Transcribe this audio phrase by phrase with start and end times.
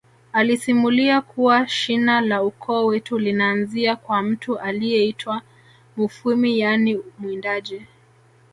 [0.33, 5.41] alisimulia kuwa shina la ukoo wetu linaanzia kwa mtu aliyeitwa
[5.97, 7.81] mufwimi yaani mwindaji